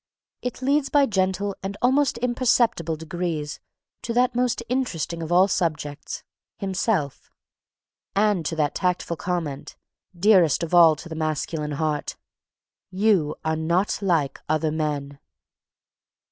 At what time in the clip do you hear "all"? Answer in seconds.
5.31-5.47, 10.73-10.95